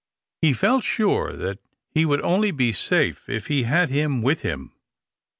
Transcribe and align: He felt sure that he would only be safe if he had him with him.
He 0.41 0.51
felt 0.53 0.83
sure 0.83 1.33
that 1.33 1.59
he 1.91 2.05
would 2.07 2.21
only 2.21 2.49
be 2.49 2.73
safe 2.73 3.29
if 3.29 3.45
he 3.45 3.65
had 3.69 3.89
him 3.89 4.23
with 4.23 4.41
him. 4.41 4.73